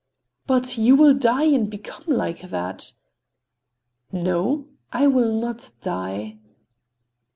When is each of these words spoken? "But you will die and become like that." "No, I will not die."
"But 0.47 0.79
you 0.79 0.95
will 0.95 1.13
die 1.13 1.43
and 1.43 1.69
become 1.69 2.05
like 2.07 2.41
that." 2.49 2.91
"No, 4.11 4.65
I 4.91 5.05
will 5.05 5.31
not 5.39 5.73
die." 5.79 6.39